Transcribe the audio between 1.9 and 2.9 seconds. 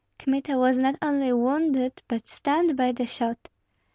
but stunned